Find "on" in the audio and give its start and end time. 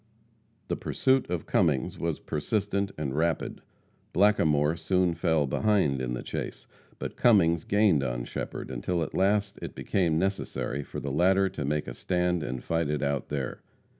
8.03-8.25